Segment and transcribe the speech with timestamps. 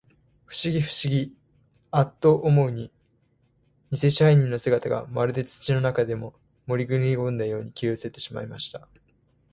[0.45, 1.37] ふしぎ、ふしぎ、
[1.91, 2.91] アッと思うまに、
[3.91, 6.31] にせ支配人の姿が、まるで土の中へでも、
[6.65, 8.87] もぐりこんだように、消えうせてしまいました。